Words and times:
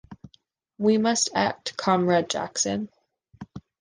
We 0.79 0.97
must 0.97 1.29
act, 1.35 1.77
Comrade 1.77 2.27
Jackson! 2.27 2.89